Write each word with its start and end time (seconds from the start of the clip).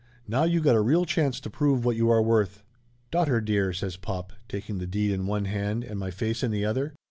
Now 0.27 0.45
you 0.45 0.61
got 0.61 0.75
a 0.75 0.81
real 0.81 1.05
chance 1.05 1.39
to 1.41 1.49
prove 1.51 1.85
what 1.85 1.95
you 1.95 2.09
are 2.09 2.23
worth." 2.23 2.63
"Daughter 3.11 3.39
dear!" 3.39 3.71
says 3.71 3.97
pop, 3.97 4.33
taking 4.49 4.79
the 4.79 4.87
deed 4.87 5.11
in 5.11 5.27
one 5.27 5.45
hand 5.45 5.83
and 5.83 5.99
my 5.99 6.09
face 6.09 6.41
in 6.41 6.49
the 6.49 6.65
other. 6.65 6.95